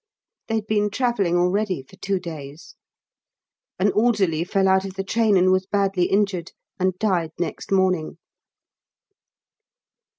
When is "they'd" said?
0.47-0.65